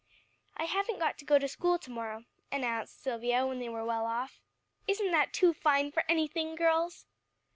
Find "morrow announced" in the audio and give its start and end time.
1.91-3.03